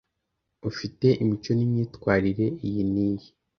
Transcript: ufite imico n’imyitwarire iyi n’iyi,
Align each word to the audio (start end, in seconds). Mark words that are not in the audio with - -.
ufite 0.69 1.07
imico 1.21 1.51
n’imyitwarire 1.57 2.45
iyi 2.67 2.83
n’iyi, 2.91 3.29